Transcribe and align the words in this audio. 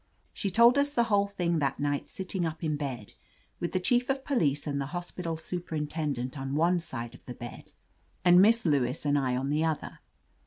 She 0.33 0.49
told 0.49 0.79
us 0.79 0.95
the 0.95 1.03
whole 1.13 1.27
thing 1.27 1.59
that 1.59 1.79
night 1.79 2.07
sitting 2.07 2.43
up 2.43 2.63
in 2.63 2.75
bed, 2.75 3.13
with 3.59 3.71
the 3.71 3.79
Chief 3.79 4.09
of 4.09 4.25
Police 4.25 4.65
and 4.65 4.81
the 4.81 4.87
hospital 4.97 5.37
superintendent 5.37 6.39
on 6.39 6.55
one 6.55 6.79
side 6.79 7.13
of 7.13 7.23
the 7.27 7.35
bed, 7.35 7.71
and 8.25 8.41
Miss 8.41 8.65
Lewis 8.65 9.05
and 9.05 9.15
I 9.15 9.35
on 9.35 9.51
the 9.51 9.63
other. 9.63 9.99